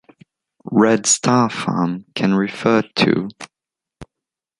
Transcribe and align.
Red 0.71 1.05
Star 1.05 1.47
Farm, 1.47 2.05
can 2.15 2.33
refer 2.33 2.81
to: 2.81 3.29